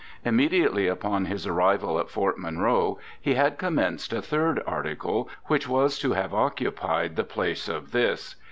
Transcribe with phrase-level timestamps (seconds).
[0.25, 5.99] Immediately upon his arrival at Fort Monroe he had commenced a third article, which was
[5.99, 8.35] to have occupied the place of this.